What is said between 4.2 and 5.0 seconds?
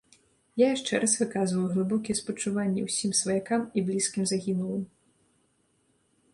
загінулым.